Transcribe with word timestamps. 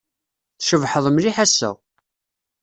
Tcebḥed 0.57 1.05
mliḥ 1.09 1.37
ass-a. 1.45 1.69